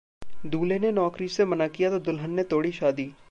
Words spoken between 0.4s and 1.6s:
दूल्हे ने नौकरी से किया